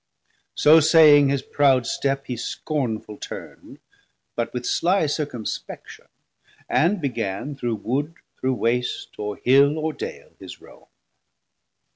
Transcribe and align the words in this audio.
So 0.55 0.79
saying, 0.79 1.29
his 1.29 1.43
proud 1.43 1.85
step 1.85 2.25
he 2.25 2.35
scornful 2.35 3.17
turn'd, 3.17 3.77
But 4.35 4.51
with 4.51 4.65
sly 4.65 5.05
circumspection, 5.05 6.07
and 6.67 6.99
began 6.99 7.53
Through 7.55 7.75
wood, 7.75 8.15
through 8.39 8.55
waste, 8.55 9.09
o're 9.19 9.35
hil, 9.35 9.77
o're 9.77 9.93
dale 9.93 10.31
his 10.39 10.59
roam. 10.59 10.85